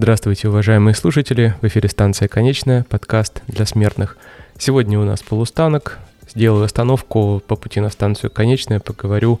[0.00, 1.56] Здравствуйте, уважаемые слушатели!
[1.60, 4.16] В эфире станция «Конечная», подкаст для смертных.
[4.56, 5.98] Сегодня у нас полустанок.
[6.28, 9.40] Сделаю остановку по пути на станцию «Конечная», поговорю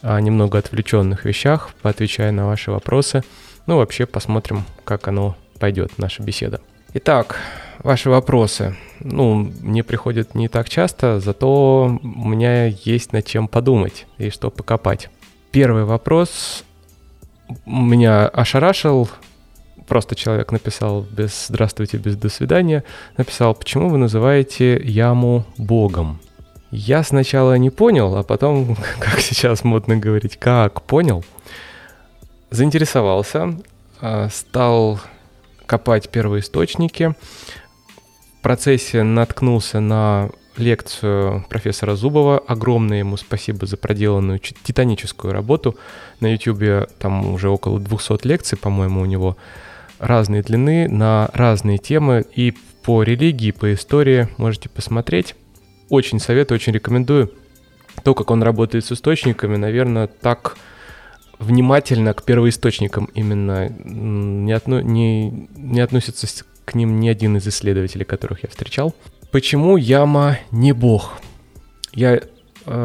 [0.00, 3.24] о немного отвлеченных вещах, поотвечаю на ваши вопросы.
[3.66, 6.60] Ну, вообще, посмотрим, как оно пойдет, наша беседа.
[6.94, 7.40] Итак,
[7.80, 8.76] ваши вопросы.
[9.00, 14.50] Ну, мне приходят не так часто, зато у меня есть над чем подумать и что
[14.50, 15.10] покопать.
[15.50, 16.62] Первый вопрос
[17.66, 19.10] меня ошарашил
[19.88, 22.84] просто человек написал без «здравствуйте», без «до свидания»,
[23.16, 26.20] написал «почему вы называете яму богом?»
[26.70, 31.24] Я сначала не понял, а потом, как сейчас модно говорить, как понял,
[32.50, 33.56] заинтересовался,
[34.00, 35.00] а, стал
[35.66, 37.14] копать первые источники.
[38.38, 42.38] В процессе наткнулся на лекцию профессора Зубова.
[42.38, 45.76] Огромное ему спасибо за проделанную титаническую работу.
[46.20, 49.36] На YouTube там уже около 200 лекций, по-моему, у него
[49.98, 55.34] разные длины на разные темы и по религии, по истории можете посмотреть.
[55.88, 57.32] Очень советую, очень рекомендую.
[58.04, 60.56] То, как он работает с источниками, наверное, так
[61.38, 68.04] внимательно к первоисточникам именно не, отно, не, не относится к ним ни один из исследователей,
[68.04, 68.94] которых я встречал.
[69.32, 71.14] Почему яма не бог?
[71.92, 72.20] Я э,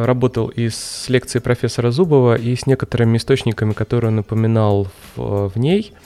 [0.05, 5.57] работал и с лекцией профессора Зубова, и с некоторыми источниками, которые он упоминал в, в
[5.57, 5.93] ней–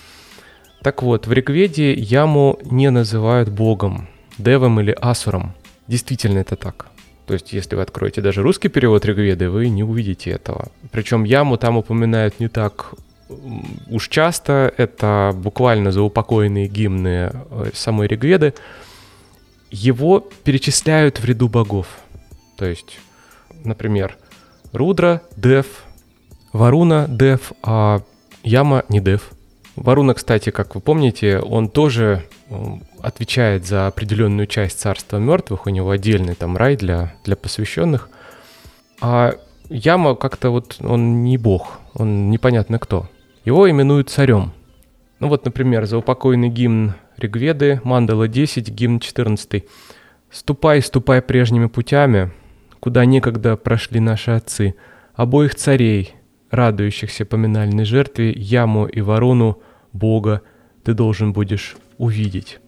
[0.82, 4.08] так вот, в Ригведе яму не называют богом,
[4.38, 5.54] девом или асуром.
[5.88, 6.88] Действительно это так.
[7.26, 10.70] То есть, если вы откроете даже русский перевод Ригведы, вы не увидите этого.
[10.92, 12.94] Причем яму там упоминают не так
[13.90, 14.74] уж часто.
[14.78, 18.54] Это буквально заупокоенные гимны э, самой Ригведы.
[19.72, 21.88] Его перечисляют в ряду богов.
[22.56, 23.00] То есть,
[23.66, 24.16] например,
[24.72, 25.66] Рудра, Дев,
[26.54, 28.02] Варуна, Дев, а
[28.44, 29.32] Яма не Дев–
[29.78, 32.24] Варуна, кстати, как вы помните, он тоже
[33.00, 38.10] отвечает за определенную часть царства мертвых, у него отдельный там рай для, для посвященных.
[39.02, 39.36] А
[39.70, 43.08] Яма как-то вот, он не бог, он непонятно кто.
[43.46, 44.52] Его именуют царем.
[45.20, 49.64] Ну вот, например, за упокойный гимн Ригведы, Мандала 10, гимн 14.
[50.32, 52.32] «Ступай, ступай прежними путями,
[52.80, 54.74] куда некогда прошли наши отцы,
[55.14, 56.16] обоих царей,
[56.50, 59.62] радующихся поминальной жертве, Яму и Варуну,
[59.94, 60.42] Бога
[60.84, 62.59] ты должен будешь увидеть.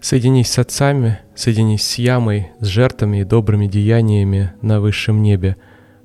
[0.00, 5.56] Соединись с отцами, соединись с ямой, с жертвами и добрыми деяниями на высшем небе.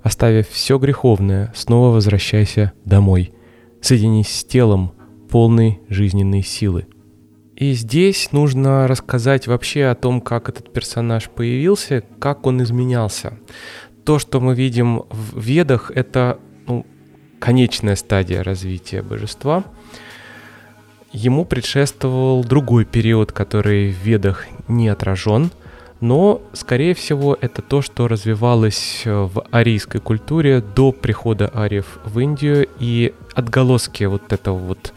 [0.02, 3.32] Оставив все греховное, снова возвращайся домой.
[3.80, 4.92] Соединись с телом,
[5.30, 6.86] полной жизненной силы.
[7.56, 13.38] И здесь нужно рассказать вообще о том, как этот персонаж появился, как он изменялся.
[14.04, 16.84] То, что мы видим в Ведах, это ну,
[17.38, 19.64] конечная стадия развития божества–
[21.14, 25.52] Ему предшествовал другой период, который в ведах не отражен,
[26.00, 32.18] но, скорее всего, это то, что развивалось э, в арийской культуре до прихода ариев в
[32.18, 34.92] Индию, и отголоски вот этого вот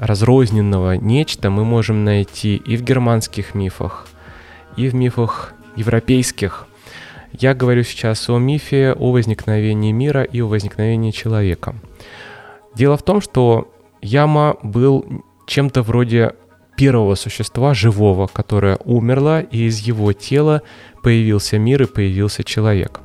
[0.00, 4.08] разрозненного нечто мы можем найти и в германских мифах,
[4.76, 6.66] и в мифах европейских.
[7.30, 11.76] Я говорю сейчас о мифе о возникновении мира и о возникновении человека.
[12.74, 13.72] Дело в том, что
[14.02, 16.34] Яма был чем-то вроде
[16.76, 20.62] первого существа живого, которое умерло, и из его тела
[21.02, 23.00] появился мир и появился человек.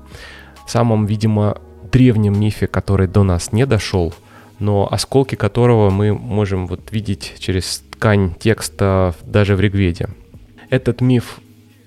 [0.65, 1.57] В самом, видимо,
[1.91, 4.13] древнем мифе, который до нас не дошел,
[4.59, 10.09] но осколки которого мы можем вот видеть через ткань текста даже в Ригведе.
[10.69, 11.39] Этот миф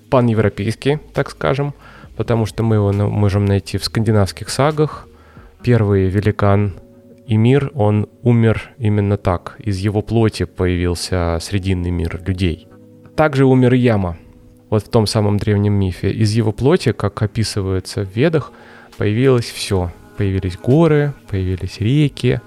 [0.09, 1.73] паневропейский, так скажем,
[2.15, 5.07] потому что мы его можем найти в скандинавских сагах.
[5.63, 6.73] Первый великан
[7.33, 9.55] и мир, он умер именно так.
[9.57, 12.67] Из его плоти появился срединный мир людей.
[13.15, 14.17] Также умер Яма.
[14.69, 16.11] Вот в том самом древнем мифе.
[16.11, 18.51] Из его плоти, как описывается в Ведах,
[18.97, 19.91] появилось все.
[20.17, 22.39] Появились горы, появились реки.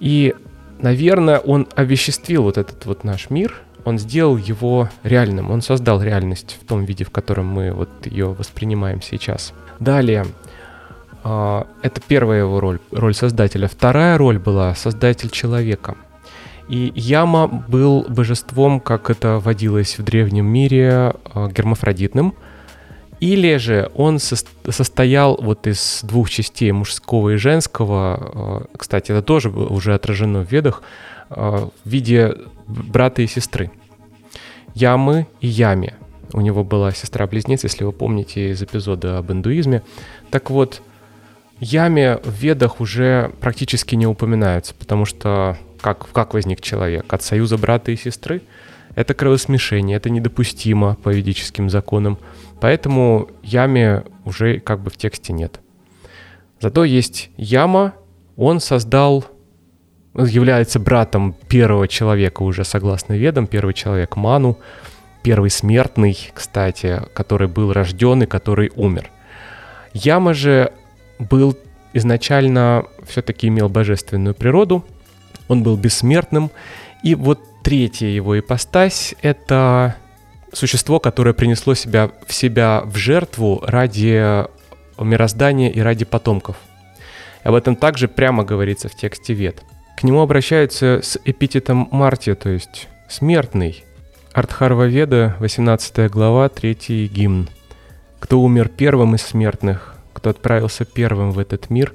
[0.00, 0.34] И,
[0.80, 6.58] наверное, он овеществил вот этот вот наш мир, он сделал его реальным, он создал реальность
[6.60, 9.52] в том виде, в котором мы вот ее воспринимаем сейчас.
[9.78, 10.26] Далее,
[11.24, 13.68] это первая его роль, роль создателя.
[13.68, 15.96] Вторая роль была создатель человека.
[16.68, 22.34] И Яма был божеством, как это водилось в древнем мире, э, гермафродитным.
[23.20, 28.64] Или же он состоял вот из двух частей, мужского и женского.
[28.72, 30.82] Э, кстати, это тоже уже отражено в ведах,
[31.28, 32.36] в виде
[32.66, 33.70] брата и сестры.
[34.74, 35.94] Ямы и Ями.
[36.32, 39.82] У него была сестра-близнец, если вы помните из эпизода об индуизме.
[40.30, 40.82] Так вот,
[41.64, 47.12] Ями в ведах уже практически не упоминаются, потому что как, как возник человек?
[47.12, 48.42] От союза брата и сестры?
[48.96, 52.18] Это кровосмешение, это недопустимо по ведическим законам.
[52.60, 55.60] Поэтому Ями уже как бы в тексте нет.
[56.60, 57.94] Зато есть Яма,
[58.36, 59.24] он создал,
[60.14, 64.58] является братом первого человека уже согласно ведам, первый человек Ману,
[65.22, 69.12] первый смертный, кстати, который был рожден и который умер.
[69.94, 70.72] Яма же
[71.28, 71.56] был
[71.92, 74.84] изначально все-таки имел божественную природу,
[75.48, 76.50] он был бессмертным,
[77.02, 79.96] и вот третья его ипостась— это
[80.52, 84.46] существо, которое принесло себя в себя в жертву ради
[84.98, 86.56] мироздания и ради потомков.
[87.42, 89.62] Об этом также прямо говорится в тексте Вет.
[89.96, 93.84] К нему обращаются с эпитетом Марти, то есть смертный.
[94.32, 97.48] Артхарва Веда, 18 глава, 3 гимн.
[98.18, 99.91] Кто умер первым из смертных,
[100.22, 101.94] кто отправился первым в этот мир,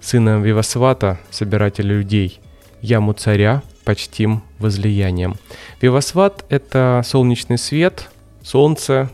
[0.00, 2.40] сыном Вивасвата, собирателя людей,
[2.82, 5.36] яму царя почтим возлиянием.
[5.80, 8.10] Вивасват— это солнечный свет,
[8.42, 9.10] солнце,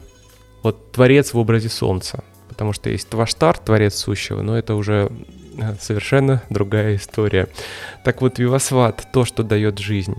[0.62, 2.24] вот творец в образе солнца.
[2.48, 5.12] Потому что есть Тваштар, творец сущего, но это уже
[5.58, 7.48] э, совершенно другая история.
[8.02, 10.14] Так вот, Вивасват— то, что дает жизнь.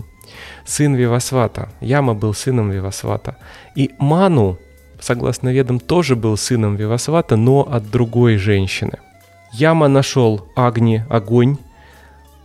[0.64, 1.70] Сын Вивасвата.
[1.80, 3.38] Яма был сыном Вивасвата.
[3.74, 4.60] И Ману
[5.00, 8.98] согласно ведам, тоже был сыном Вивасвата, но от другой женщины.
[9.52, 11.56] Яма нашел Агни, огонь,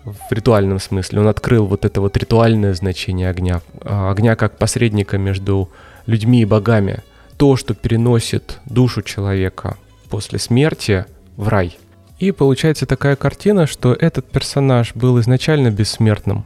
[0.04, 1.22] в ритуальном смысле.
[1.22, 3.62] Он открыл вот это вот ритуальное значение огня.
[3.82, 5.70] А, огня как посредника между
[6.06, 7.00] людьми и богами.
[7.38, 9.78] То, что переносит душу человека
[10.10, 11.06] после смерти
[11.38, 11.78] в рай.
[12.20, 16.46] И получается такая картина, что этот персонаж был изначально бессмертным,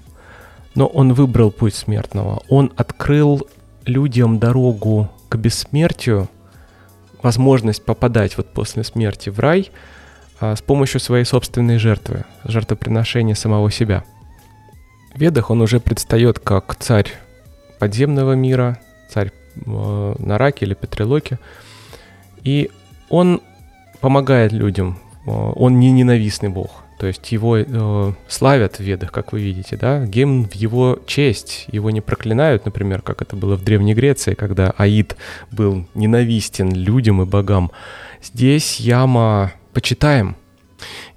[0.73, 2.43] но он выбрал путь смертного.
[2.47, 3.45] Он открыл
[3.85, 6.30] людям дорогу к бессмертию,
[7.22, 9.72] возможность попадать вот после смерти в рай
[10.39, 14.04] а, с помощью своей собственной жертвы, жертвоприношения самого себя.
[15.13, 17.12] В Ведах он уже предстает как царь
[17.80, 18.80] подземного мира,
[19.10, 19.31] царь
[19.66, 21.39] э, Нараки или Петрилоки,
[22.44, 22.69] и
[23.10, 23.42] он
[24.01, 29.33] помогает людям, э, он не ненавистный бог, то есть его э, славят в ведах, как
[29.33, 33.63] вы видите, да, гимн в его честь, его не проклинают, например, как это было в
[33.63, 35.18] Древней Греции, когда Аид
[35.51, 37.71] был ненавистен людям и богам.
[38.24, 40.38] Здесь Яма почитаем.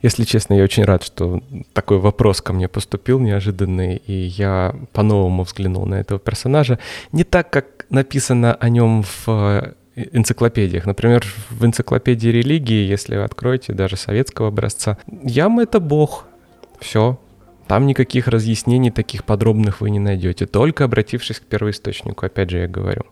[0.02, 1.42] Если честно, я очень рад, что
[1.72, 6.78] такой вопрос ко мне поступил неожиданный, и я по-новому взглянул на этого персонажа.
[7.12, 9.74] Не так, как написано о нем в
[10.12, 10.86] энциклопедиях.
[10.86, 16.26] Например, в энциклопедии религии, если вы откроете даже советского образца, яма— это бог.
[16.80, 17.18] Все.
[17.66, 22.68] Там никаких разъяснений таких подробных вы не найдете, только обратившись к первоисточнику, опять же я
[22.68, 23.02] говорю.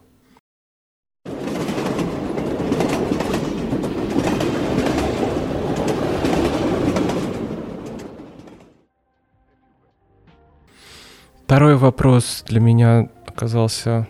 [11.44, 14.08] Второй вопрос для меня оказался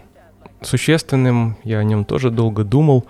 [0.63, 3.07] существенным, я о нем тоже долго думал,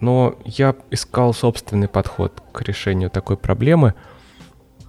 [0.00, 3.94] но я искал собственный подход к решению такой проблемы.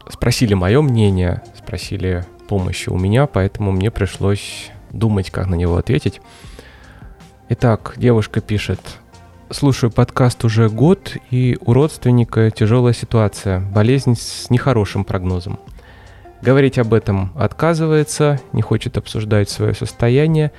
[0.10, 6.22] Спросили мое мнение, спросили помощи у меня, поэтому мне пришлось думать, как на него ответить.
[7.50, 8.80] Итак, девушка пишет,
[9.50, 15.60] слушаю подкаст уже год, и у родственника тяжелая ситуация, болезнь с нехорошим прогнозом.
[16.42, 20.52] Говорить об этом отказывается, не хочет обсуждать свое состояние,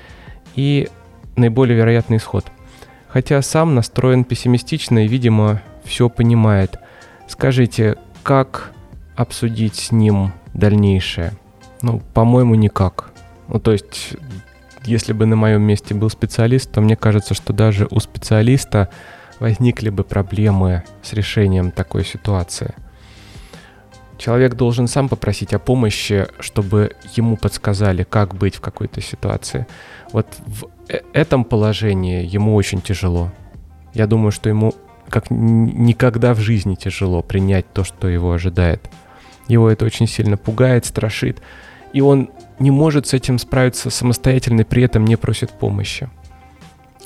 [0.55, 0.89] и
[1.37, 2.47] наиболее вероятный исход.
[3.09, 6.79] Хотя сам настроен пессимистично и, видимо, все понимает.
[7.27, 8.73] Скажите, как
[9.17, 11.33] обсудить с ним дальнейшее?
[11.83, 13.11] Ну, по-моему, никак.
[13.49, 14.15] Ну, то есть,
[14.85, 18.89] если бы на моем месте был специалист, то мне кажется, что даже у специалиста
[19.41, 22.75] возникли бы проблемы с решением такой ситуации–
[24.21, 29.67] Человек должен сам попросить о помощи, чтобы ему подсказали, как быть в какой-то ситуации.
[30.13, 33.33] Вот в э, этом положении ему очень тяжело.
[33.95, 34.75] Я думаю, что ему
[35.09, 38.91] как никогда в жизни тяжело принять то, что его ожидает.
[39.49, 41.41] Его это очень сильно пугает, страшит.
[41.95, 46.11] И он не может с этим справиться самостоятельно, при этом не просит помощи.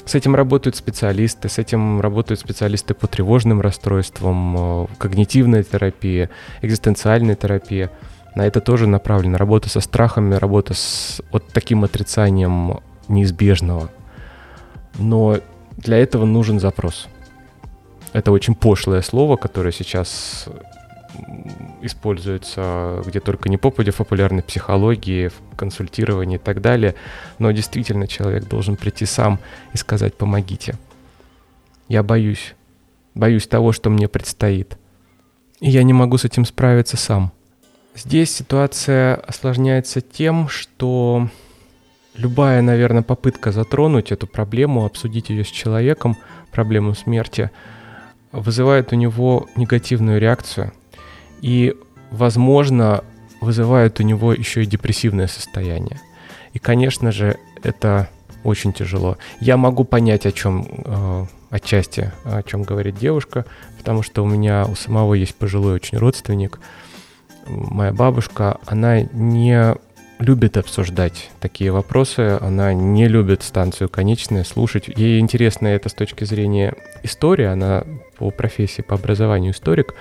[0.06, 6.28] С этим работают специалисты, с этим работают специалисты по тревожным расстройствам, э, когнитивная терапия,
[6.60, 7.90] экзистенциальная терапия.
[8.34, 13.90] На это тоже направлена работа со страхами, работа с вот таким отрицанием неизбежного.
[14.98, 15.38] Но
[15.78, 17.08] для этого нужен запрос.
[18.12, 20.48] Это очень пошлое слово, которое сейчас
[21.82, 26.94] используется где только не попадя в популярной психологии, в консультировании и так далее.
[27.38, 29.38] Но действительно человек должен прийти сам
[29.72, 30.76] и сказать «помогите».
[31.88, 32.54] Я боюсь.
[33.14, 34.78] Боюсь того, что мне предстоит.
[35.60, 37.32] И я не могу с этим справиться сам.
[37.94, 41.28] Здесь ситуация осложняется тем, что
[42.16, 46.16] любая, наверное, попытка затронуть эту проблему, обсудить ее с человеком,
[46.50, 47.50] проблему смерти,
[48.32, 50.72] вызывает у него негативную реакцию
[51.44, 51.76] и,
[52.10, 53.04] возможно,
[53.42, 56.00] вызывает у него еще и депрессивное состояние.
[56.54, 58.08] И, конечно же, это
[58.44, 59.18] очень тяжело.
[59.40, 63.44] Я могу понять, о чем э, отчасти, о чем говорит девушка,
[63.76, 66.60] потому что у меня у самого есть пожилой очень родственник,
[67.46, 69.74] моя бабушка, она не
[70.18, 74.88] любит обсуждать такие вопросы, она не любит станцию конечная, слушать.
[74.88, 76.72] Ей интересно это с точки зрения
[77.02, 77.84] истории, она
[78.16, 79.94] по профессии, по образованию историк,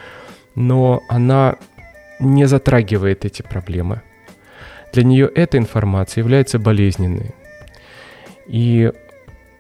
[0.56, 1.58] но она
[2.20, 4.02] не затрагивает эти проблемы.
[4.94, 7.32] Для нее эта информация является болезненной.
[8.48, 8.92] И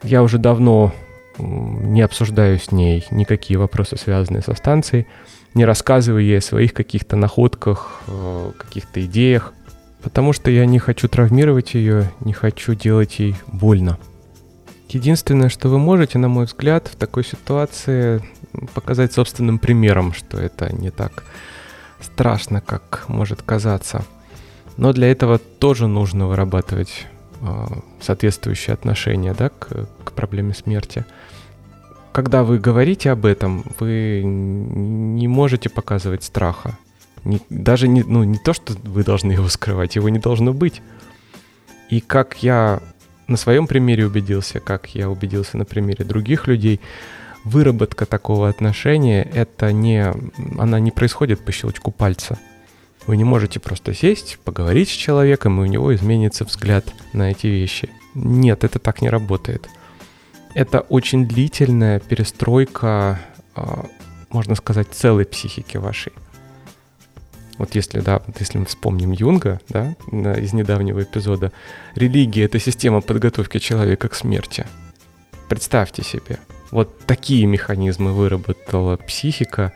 [0.03, 0.93] я уже давно
[1.39, 5.07] не обсуждаю с ней никакие вопросы, связанные со станцией,
[5.53, 8.01] не рассказываю ей о своих каких-то находках,
[8.59, 9.53] каких-то идеях,
[10.03, 13.97] потому что я не хочу травмировать ее, не хочу делать ей больно.
[14.89, 18.21] Единственное, что вы можете, на мой взгляд, в такой ситуации
[18.73, 21.23] показать собственным примером, что это не так
[21.99, 24.05] страшно, как может казаться.
[24.77, 27.07] Но для этого тоже нужно вырабатывать
[27.41, 27.65] э,
[28.01, 31.05] соответствующие отношения да, к, к проблеме смерти
[32.13, 36.77] когда вы говорите об этом, вы не можете показывать страха.
[37.23, 40.81] Не, даже не, ну, не то, что вы должны его скрывать, его не должно быть.
[41.89, 42.81] И как я
[43.27, 46.79] на своем примере убедился, как я убедился на примере других людей,
[47.43, 50.11] выработка такого отношения, это не,
[50.57, 52.37] она не происходит по щелчку пальца.
[53.05, 57.47] Вы не можете просто сесть, поговорить с человеком, и у него изменится взгляд на эти
[57.47, 57.89] вещи.
[58.13, 59.67] Нет, это так не работает
[60.53, 63.19] это очень длительная перестройка,
[63.55, 63.85] а,
[64.29, 66.13] можно сказать, целой психики вашей.
[67.57, 71.51] Вот если, да, вот если мы вспомним Юнга, да, из недавнего эпизода,
[71.95, 74.65] религия— это система подготовки человека к смерти.
[75.49, 76.39] Представьте себе,
[76.73, 79.73] вот такие механизмы выработала психика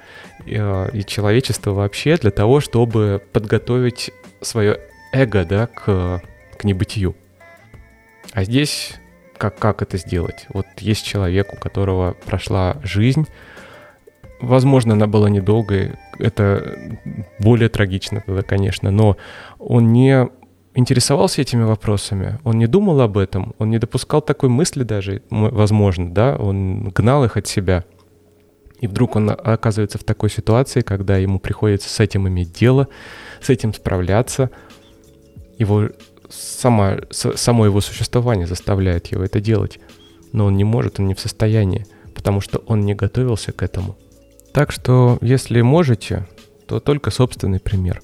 [0.47, 4.11] а, и человечество вообще для того, чтобы подготовить
[4.41, 4.79] свое
[5.13, 6.23] эго, да, к,
[6.57, 7.15] к небытию.
[8.33, 8.95] А здесь
[9.37, 10.47] как, как это сделать.
[10.49, 13.27] Вот есть человек, у которого прошла жизнь,
[14.41, 16.97] возможно, она была недолгой, это
[17.37, 19.17] более трагично тогда, конечно, но
[19.59, 20.29] он не
[20.77, 26.13] интересовался этими вопросами, он не думал об этом, он не допускал такой мысли даже, возможно,
[26.13, 27.83] да, он гнал их от себя.
[28.79, 32.87] И вдруг он оказывается в такой ситуации, когда ему приходится с этим иметь дело,
[33.41, 34.51] с этим справляться.
[35.57, 35.89] Его
[36.29, 39.79] сама, само его существование заставляет его это делать.
[40.31, 43.97] Но он не может, он не в состоянии, потому что он не готовился к этому.
[44.53, 46.27] Так что, если можете,
[46.67, 48.03] то только собственный пример.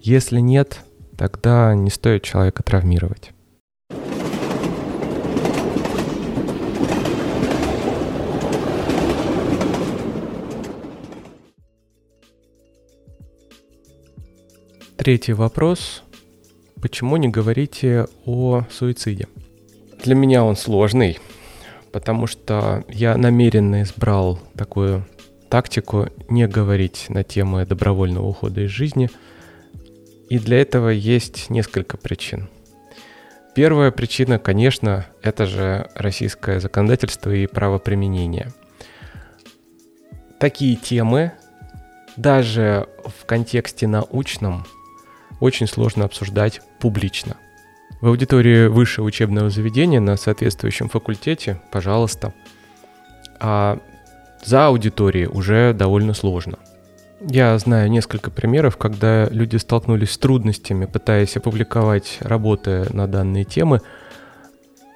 [0.00, 0.80] Если нет,
[1.16, 3.32] тогда не стоит человека травмировать.
[14.96, 16.04] Третий вопрос
[16.84, 19.26] почему не говорите о суициде?
[20.04, 21.18] Для меня он сложный,
[21.92, 25.06] потому что я намеренно избрал такую
[25.48, 29.08] тактику не говорить на темы добровольного ухода из жизни.
[30.28, 32.48] И для этого есть несколько причин.
[33.54, 38.52] Первая причина, конечно, это же российское законодательство и правоприменение.
[40.40, 41.32] Такие темы
[42.16, 44.66] даже в контексте научном
[45.40, 47.36] очень сложно обсуждать публично.
[48.00, 52.34] В аудитории высшего учебного заведения на соответствующем факультете, пожалуйста.
[53.40, 53.78] А
[54.44, 56.58] за аудиторией уже довольно сложно.
[57.26, 63.80] Я знаю несколько примеров, когда люди столкнулись с трудностями, пытаясь опубликовать работы на данные темы,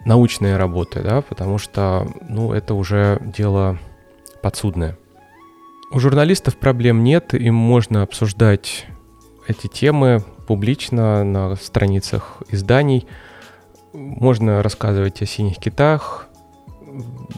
[0.05, 3.79] научные работы, да, потому что, ну, это уже дело
[4.43, 4.99] подсудное.
[5.91, 8.87] У журналистов проблем нет, им можно обсуждать
[9.47, 13.07] эти темы публично на страницах изданий.
[13.95, 16.29] Можно рассказывать о синих китах,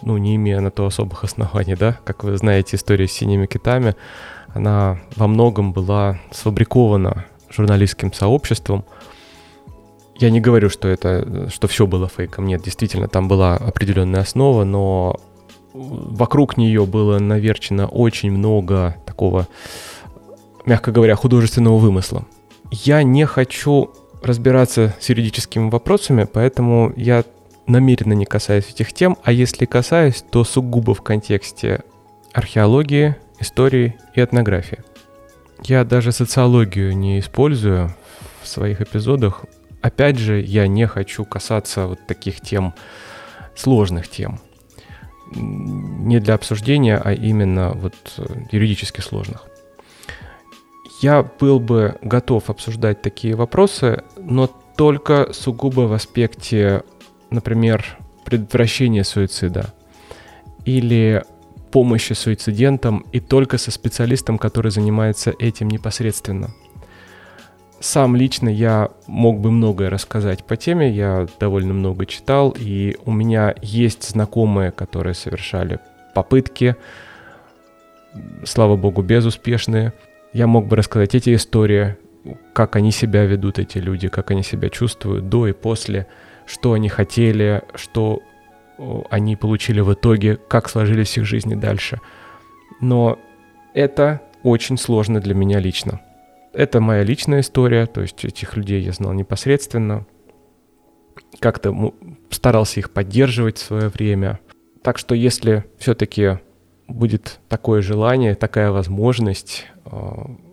[0.03, 1.99] ну, не имея на то особых оснований, да.
[2.05, 3.95] Как вы знаете, история с синими китами,
[4.55, 8.85] она во многом была сфабрикована журналистским сообществом.
[10.17, 12.47] Я не говорю, что это, что все было фейком.
[12.47, 15.19] Нет, действительно, там была определенная основа, но
[15.73, 19.49] вокруг нее было наверчено очень много такого,
[20.67, 22.27] мягко говоря, художественного вымысла.
[22.71, 23.91] Я не хочу
[24.23, 27.25] разбираться с юридическими вопросами, поэтому я
[27.67, 31.83] намеренно не касаюсь этих тем, а если касаюсь, то сугубо в контексте
[32.33, 34.79] археологии, истории и этнографии.
[35.63, 37.95] Я даже социологию не использую
[38.43, 39.45] в своих эпизодах.
[39.83, 42.75] Опять же, я не хочу касаться вот таких тем,
[43.55, 44.41] сложных тем.
[45.35, 47.95] Не для обсуждения, а именно вот
[48.51, 49.47] юридически сложных.
[51.03, 56.83] Я был бы готов обсуждать такие вопросы, но только сугубо в аспекте,
[57.31, 59.73] например, предотвращения суицида
[60.65, 61.25] или
[61.71, 66.51] помощи суицидентам и только со специалистом, который занимается этим непосредственно.
[67.81, 73.11] Сам лично я мог бы многое рассказать по теме, я довольно много читал, и у
[73.13, 75.81] меня есть знакомые, которые совершали
[76.15, 76.77] попытки,
[78.45, 79.93] слава богу, безуспешные.
[80.33, 81.97] Я мог бы рассказать эти истории,
[82.53, 86.07] как они себя ведут, эти люди, как они себя чувствуют до и после,
[86.47, 88.23] что они хотели, что
[89.11, 92.01] они получили в итоге, как сложились их жизни дальше.
[92.81, 93.19] Но
[93.75, 96.01] это очень сложно для меня лично.
[96.53, 100.07] Это моя личная история, то есть этих людей я знал непосредственно,
[101.39, 101.95] как-то
[102.31, 104.41] старался их поддерживать в свое время.
[104.83, 106.39] Так что если все-таки
[106.89, 109.91] будет такое желание, такая возможность, э,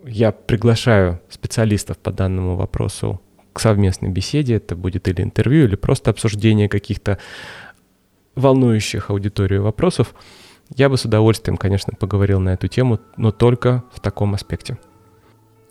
[0.05, 3.21] я приглашаю специалистов по данному вопросу
[3.53, 4.55] к совместной беседе.
[4.55, 7.17] Это будет или интервью, или просто обсуждение каких-то
[8.37, 10.13] волнующих аудиторию вопросов,
[10.75, 14.77] я бы с удовольствием, конечно, поговорил на эту тему, но только в таком аспекте.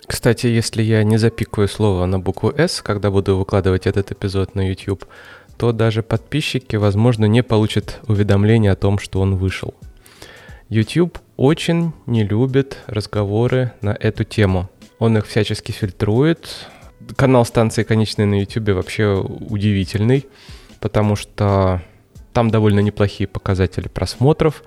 [0.06, 4.68] Кстати, если я не запикаю слово на букву «С», когда буду выкладывать этот эпизод на
[4.68, 5.04] YouTube,
[5.58, 9.74] то даже подписчики, возможно, не получат уведомления о том, что он вышел.
[10.68, 14.68] YouTube очень не любит разговоры на эту тему.
[14.98, 16.68] Он их всячески фильтрует.
[17.16, 20.26] Канал станции конечной на YouTube вообще удивительный,
[20.80, 21.82] потому что
[22.36, 24.62] там довольно неплохие показатели просмотров,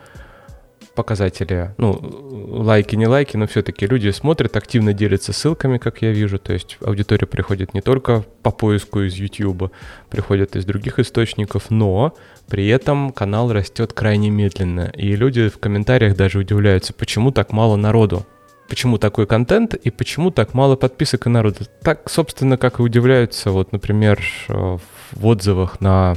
[0.96, 2.00] показатели, ну,
[2.64, 6.80] лайки, не лайки, но все-таки люди смотрят, активно делятся ссылками, как я вижу, то есть
[6.82, 9.72] аудитория приходит не только по поиску из YouTube,
[10.10, 12.16] приходит из других источников, но
[12.48, 17.76] при этом канал растет крайне медленно, и люди в комментариях даже удивляются, почему так мало
[17.76, 18.26] народу,
[18.68, 21.66] почему такой контент и почему так мало подписок и народу.
[21.84, 24.80] Так, собственно, как и удивляются, вот, например, в
[25.22, 26.16] отзывах на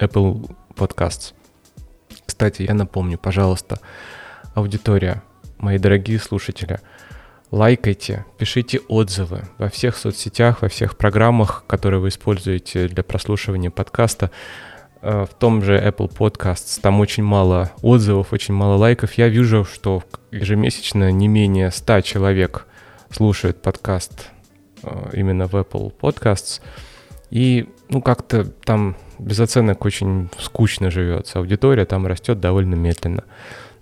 [0.00, 1.34] Apple подкаст.
[2.24, 3.80] Кстати, я напомню, пожалуйста,
[4.54, 5.22] аудитория,
[5.58, 6.78] мои дорогие слушатели,
[7.50, 14.30] лайкайте, пишите отзывы во всех соцсетях, во всех программах, которые вы используете для прослушивания подкаста.
[15.02, 19.14] Э, в том же Apple Podcasts там очень мало отзывов, очень мало лайков.
[19.14, 22.66] Я вижу, что ежемесячно не менее 100 человек
[23.10, 24.28] слушают подкаст
[24.84, 26.60] э, именно в Apple Podcasts.
[27.30, 31.38] И, ну, как-то там без оценок очень скучно живется.
[31.38, 33.24] Аудитория там растет довольно медленно.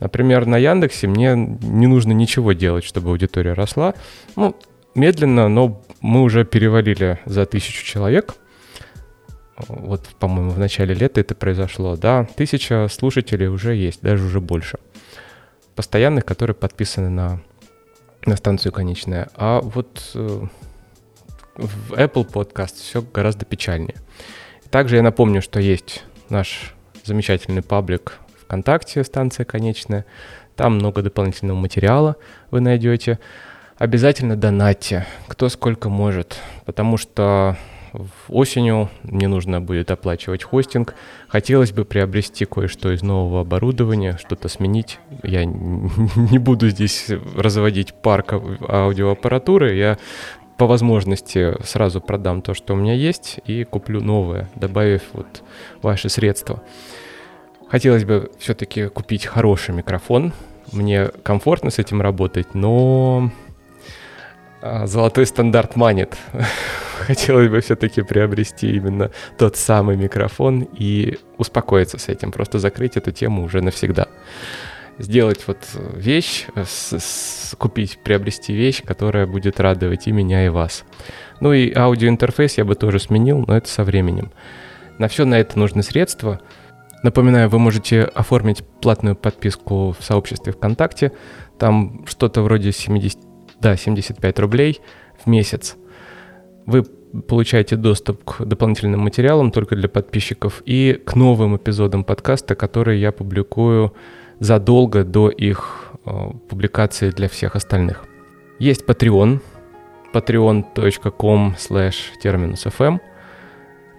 [0.00, 3.94] Например, на Яндексе мне не нужно ничего делать, чтобы аудитория росла.
[4.34, 4.56] Ну,
[4.94, 8.34] медленно, но мы уже перевалили за тысячу человек.
[9.68, 11.96] Вот, по-моему, в начале лета это произошло.
[11.96, 14.78] Да, тысяча слушателей уже есть, даже уже больше.
[15.74, 17.40] Постоянных, которые подписаны на,
[18.26, 19.28] на станцию конечная.
[19.34, 20.42] А вот э,
[21.56, 23.96] в Apple Podcast все гораздо печальнее.
[24.70, 30.04] Также я напомню, что есть наш замечательный паблик ВКонтакте, станция конечная.
[30.54, 32.16] Там много дополнительного материала
[32.50, 33.18] вы найдете.
[33.78, 37.56] Обязательно донатьте, кто сколько может, потому что
[38.28, 40.94] осенью мне нужно будет оплачивать хостинг.
[41.28, 44.98] Хотелось бы приобрести кое-что из нового оборудования, что-то сменить.
[45.22, 49.74] Я не буду здесь разводить парк аудиоаппаратуры.
[49.74, 49.98] Я
[50.56, 55.42] по возможности сразу продам то, что у меня есть, и куплю новое, добавив вот
[55.82, 56.62] ваши средства.
[57.68, 60.32] Хотелось бы все-таки купить хороший микрофон.
[60.72, 63.30] Мне комфортно с этим работать, но
[64.62, 66.16] а, золотой стандарт манит.
[67.00, 73.12] Хотелось бы все-таки приобрести именно тот самый микрофон и успокоиться с этим, просто закрыть эту
[73.12, 74.08] тему уже навсегда
[74.98, 75.58] сделать вот
[75.94, 80.84] вещь, э, с, с, купить, приобрести вещь, которая будет радовать и меня, и вас.
[81.40, 84.32] Ну и аудиоинтерфейс я бы тоже сменил, но это со временем.
[84.98, 86.40] На все на это нужны средства.
[87.02, 91.12] Напоминаю, вы можете оформить платную подписку в сообществе ВКонтакте.
[91.58, 93.18] Там что-то вроде 70,
[93.60, 94.80] да, 75 рублей
[95.22, 95.76] в месяц.
[96.64, 96.84] вы
[97.28, 103.12] получаете доступ к дополнительным материалам только для подписчиков и к новым эпизодам подкаста, которые я
[103.12, 103.94] публикую
[104.40, 106.10] задолго до их э,
[106.48, 108.04] публикации для всех остальных.
[108.58, 109.40] Есть Patreon,
[110.12, 113.00] patreon.com slash terminusfm.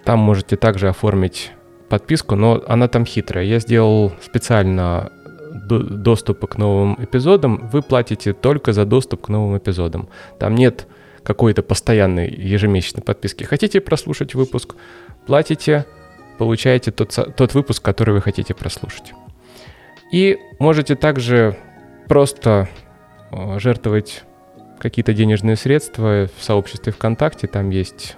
[0.04, 1.52] Там можете также оформить
[1.88, 3.44] подписку, но она там хитрая.
[3.44, 5.10] Я сделал специально
[5.68, 7.68] доступы к новым эпизодам.
[7.72, 10.08] Вы платите только за доступ к новым эпизодам.
[10.38, 10.86] Там нет
[11.22, 13.44] какой-то постоянной ежемесячной подписки.
[13.44, 14.74] Хотите прослушать выпуск,
[15.26, 15.84] платите,
[16.38, 19.12] получаете тот, тот выпуск, который вы хотите прослушать.
[20.12, 21.56] И можете также
[22.08, 22.68] просто
[23.30, 24.24] э, жертвовать
[24.78, 27.46] какие-то денежные средства в сообществе ВКонтакте.
[27.46, 28.16] Там есть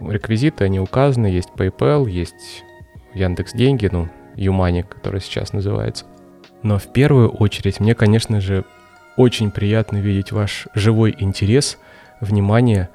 [0.00, 2.64] реквизиты, они указаны, есть PayPal, есть
[3.12, 6.06] Яндекс Деньги, ну, Юмани, который сейчас называется.
[6.62, 8.64] Но в первую очередь мне, конечно же,
[9.16, 11.78] очень приятно видеть ваш живой интерес,
[12.20, 12.88] внимание,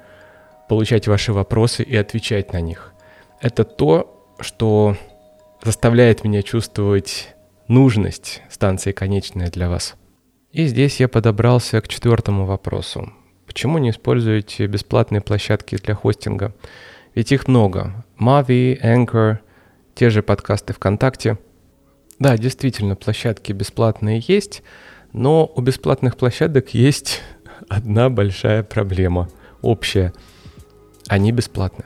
[0.68, 2.92] получать ваши вопросы и отвечать на них.
[3.40, 4.96] Это то, что
[5.62, 7.35] заставляет меня чувствовать
[7.68, 9.94] нужность станции конечная для вас.
[10.52, 13.12] И здесь я подобрался к четвертому вопросу.
[13.46, 16.54] Почему не используете бесплатные площадки для хостинга?
[17.14, 18.04] Ведь их много.
[18.18, 19.38] Mavi, Anchor,
[19.94, 21.38] те же подкасты ВКонтакте.
[22.18, 24.62] Да, действительно, площадки бесплатные есть,
[25.12, 27.22] но у бесплатных площадок есть
[27.68, 29.28] одна большая проблема,
[29.62, 30.12] общая.
[31.08, 31.84] Они бесплатны.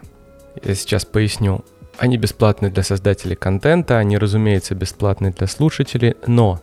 [0.62, 1.64] Я сейчас поясню.
[2.00, 6.58] Они бесплатны для создателей контента, они, разумеется, бесплатны для слушателей, но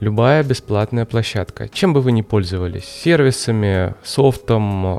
[0.00, 4.98] любая бесплатная площадка, чем бы вы ни пользовались, сервисами, софтом,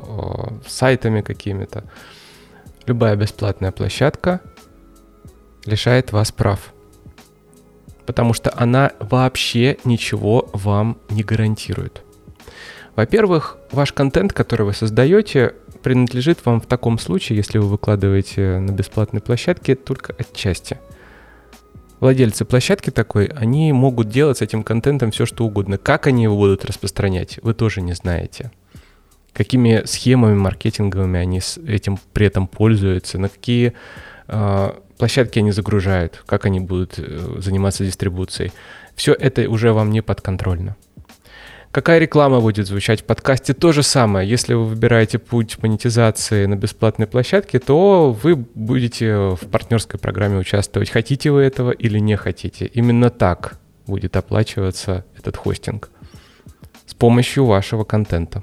[0.66, 1.84] сайтами какими-то,
[2.86, 4.40] любая бесплатная площадка
[5.64, 6.74] лишает вас прав.
[8.04, 12.02] Потому что она вообще ничего вам не гарантирует.
[12.96, 18.72] Во-первых, ваш контент, который вы создаете, принадлежит вам в таком случае, если вы выкладываете на
[18.72, 20.78] бесплатной площадке, только отчасти.
[22.00, 25.78] Владельцы площадки такой, они могут делать с этим контентом все, что угодно.
[25.78, 28.52] Как они его будут распространять, вы тоже не знаете.
[29.32, 33.72] Какими схемами маркетинговыми они с этим при этом пользуются, на какие
[34.28, 38.52] э, площадки они загружают, как они будут э, заниматься дистрибуцией.
[38.94, 40.76] Все это уже вам не подконтрольно.
[41.70, 43.52] Какая реклама будет звучать в подкасте?
[43.52, 44.28] То же самое.
[44.28, 50.88] Если вы выбираете путь монетизации на бесплатной площадке, то вы будете в партнерской программе участвовать.
[50.88, 52.66] Хотите вы этого или не хотите.
[52.66, 55.90] Именно так будет оплачиваться этот хостинг.
[56.86, 58.42] С помощью вашего контента.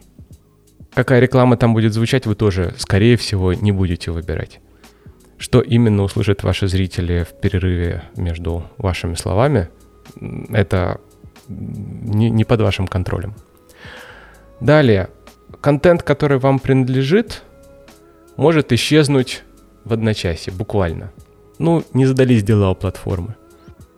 [0.94, 4.60] Какая реклама там будет звучать, вы тоже, скорее всего, не будете выбирать.
[5.38, 9.68] Что именно услышат ваши зрители в перерыве между вашими словами,
[10.50, 11.02] это
[11.48, 13.34] не, не под вашим контролем.
[14.60, 15.10] Далее,
[15.62, 17.44] контент, который вам принадлежит,
[18.38, 19.44] может исчезнуть
[19.84, 21.12] в одночасье, буквально.
[21.60, 23.36] Ну, не задались дела у платформы.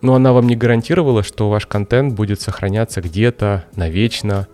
[0.01, 4.47] Но она вам не гарантировала, что ваш контент будет сохраняться где-то навечно.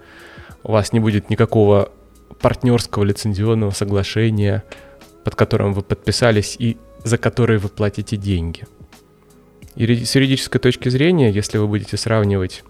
[0.63, 1.91] У вас не будет никакого
[2.41, 4.63] партнерского лицензионного соглашения,
[5.23, 8.65] под которым вы подписались и за которые вы платите деньги.
[9.75, 12.63] И с юридической точки зрения, если вы будете сравнивать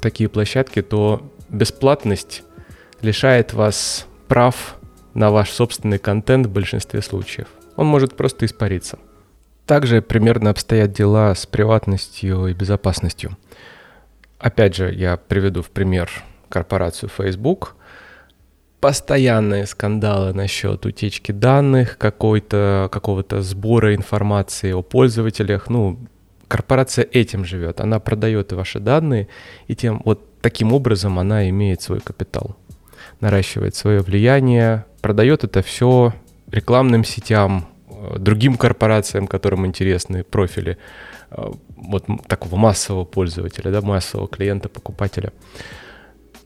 [0.00, 2.42] такие площадки, то бесплатность
[3.00, 4.76] лишает вас прав
[5.14, 7.48] на ваш собственный контент в большинстве случаев.
[7.76, 8.98] Он может просто испариться.
[9.66, 13.36] Также примерно обстоят дела с приватностью и безопасностью.
[14.38, 16.10] Опять же, я приведу в пример
[16.48, 17.76] корпорацию Facebook.
[18.80, 25.68] Постоянные скандалы насчет утечки данных, какой-то, какого-то сбора информации о пользователях.
[25.68, 25.98] Ну,
[26.48, 27.80] корпорация этим живет.
[27.80, 29.28] Она продает ваши данные,
[29.68, 32.56] и тем вот таким образом она имеет свой капитал,
[33.20, 36.14] наращивает свое влияние, продает это все
[36.50, 40.78] рекламным сетям, э, другим корпорациям, которым интересны профили
[41.30, 45.32] э, вот такого массового пользователя, да, массового клиента, покупателя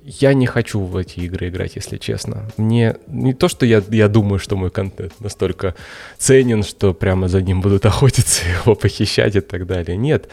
[0.04, 2.50] я не хочу в эти игры играть, если честно.
[2.56, 5.74] Мне не то, что я, я думаю, что мой контент настолько
[6.18, 9.96] ценен, что прямо за ним будут охотиться, его похищать и так далее.
[9.96, 10.28] Нет,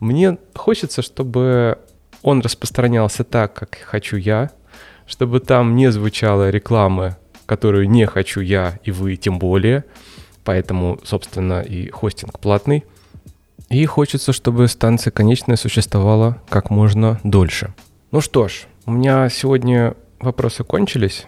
[0.00, 1.78] мне хочется, чтобы
[2.22, 4.50] он распространялся так, как хочу я,
[5.06, 9.84] чтобы там не звучала рекламы, которую не хочу я и вы тем более.
[10.44, 12.84] Поэтому, собственно, и хостинг платный.
[13.68, 17.72] И хочется, чтобы станция конечная существовала как можно дольше.
[18.12, 21.24] Ну что ж, у меня сегодня вопросы кончились.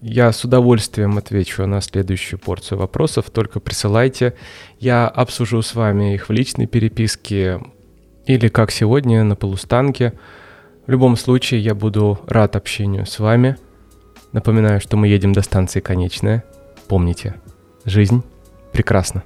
[0.00, 4.32] Я с удовольствием отвечу на следующую порцию вопросов, только присылайте.
[4.80, 7.60] Я обсужу с вами их в личной переписке
[8.24, 10.14] или как сегодня на полустанке.
[10.86, 13.58] В любом случае я буду рад общению с вами.
[14.32, 16.42] Напоминаю, что мы едем до станции Конечная.
[16.88, 17.34] Помните,
[17.84, 18.22] жизнь
[18.72, 19.24] прекрасна.